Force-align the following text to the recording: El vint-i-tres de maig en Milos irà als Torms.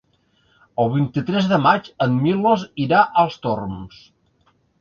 El 0.83 0.89
vint-i-tres 0.93 1.51
de 1.51 1.59
maig 1.67 1.91
en 2.07 2.17
Milos 2.23 2.65
irà 2.87 3.05
als 3.25 3.39
Torms. 3.47 4.05